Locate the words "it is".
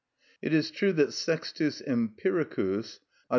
0.41-0.71